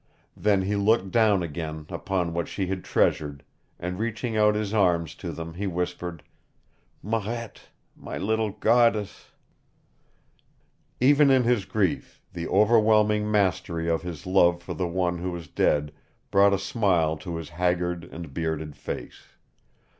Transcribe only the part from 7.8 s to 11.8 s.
my little goddess" Even in his